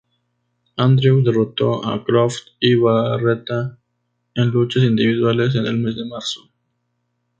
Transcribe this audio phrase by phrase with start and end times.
[0.77, 3.77] Andrews derrotó a Croft y Barreta
[4.33, 6.49] en luchas individuales en el mes de marzo.